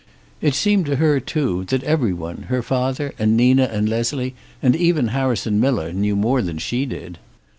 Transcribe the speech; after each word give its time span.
It 0.41 0.55
seemed 0.55 0.87
to 0.87 0.95
her, 0.95 1.19
too, 1.19 1.63
that 1.65 1.83
every 1.83 2.11
one, 2.11 2.45
her 2.49 2.63
father 2.63 3.13
and 3.19 3.37
Nina 3.37 3.65
and 3.65 3.87
Leslie 3.87 4.33
and 4.59 4.75
even 4.75 5.09
Harrison 5.09 5.59
Miller, 5.59 5.93
knew 5.93 6.15
more 6.15 6.41
than 6.41 6.57
she 6.57 6.87
did. 6.87 7.19